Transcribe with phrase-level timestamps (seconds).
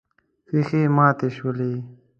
[0.49, 1.73] ښيښې ماتې شولې.